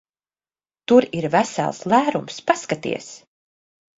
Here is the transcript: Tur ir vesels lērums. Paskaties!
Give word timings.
Tur 0.91 1.05
ir 1.19 1.27
vesels 1.35 1.83
lērums. 1.93 2.39
Paskaties! 2.47 3.13